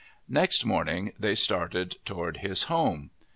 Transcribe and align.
Next 0.27 0.65
morning 0.65 1.13
they 1.19 1.35
started 1.35 1.97
toward 2.05 2.37
his 2.37 2.63
home. 2.63 3.11